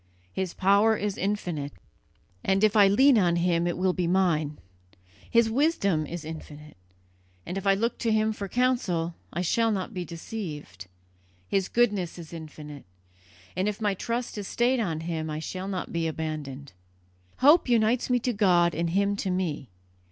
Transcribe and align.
His 0.33 0.55
power 0.55 0.97
is 0.97 1.15
infinite, 1.15 1.73
and 2.43 2.63
if 2.63 2.75
I 2.75 2.87
lean 2.87 3.19
on 3.19 3.35
Him 3.35 3.67
it 3.67 3.77
will 3.77 3.93
be 3.93 4.07
mine; 4.07 4.57
His 5.29 5.47
wisdom 5.47 6.07
is 6.07 6.25
infinite, 6.25 6.75
and 7.45 7.55
if 7.55 7.67
I 7.67 7.75
look 7.75 7.99
to 7.99 8.11
Him 8.11 8.33
for 8.33 8.47
counsel 8.47 9.13
I 9.31 9.41
shall 9.41 9.69
not 9.71 9.93
be 9.93 10.03
deceived; 10.03 10.87
His 11.47 11.69
goodness 11.69 12.17
is 12.17 12.33
infinite, 12.33 12.85
and 13.55 13.67
if 13.69 13.79
my 13.79 13.93
trust 13.93 14.39
is 14.39 14.47
stayed 14.47 14.79
on 14.79 15.01
Him 15.01 15.29
I 15.29 15.37
shall 15.37 15.67
not 15.67 15.93
be 15.93 16.07
abandoned. 16.07 16.73
Hope 17.37 17.69
unites 17.69 18.09
me 18.09 18.17
to 18.21 18.33
God 18.33 18.73
and 18.73 18.89
Him 18.89 19.15
to 19.17 19.29
me. 19.29 19.69